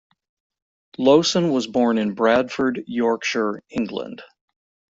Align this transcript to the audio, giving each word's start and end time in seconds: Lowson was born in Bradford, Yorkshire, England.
Lowson 0.97 1.51
was 1.53 1.67
born 1.67 1.99
in 1.99 2.15
Bradford, 2.15 2.83
Yorkshire, 2.87 3.61
England. 3.69 4.23